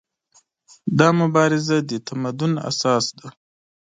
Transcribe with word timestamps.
دا 0.99 1.07
مبارزه 1.21 1.77
د 1.89 1.91
تمدن 2.07 2.53
اساس 2.69 3.05
ده. 3.17 3.27